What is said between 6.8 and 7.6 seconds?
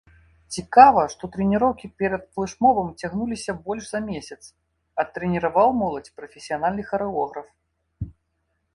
харэограф.